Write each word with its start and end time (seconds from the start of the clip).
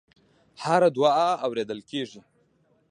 هره 0.63 0.89
دعا 0.97 1.29
اورېدل 1.45 1.79
کېږي. 1.91 2.21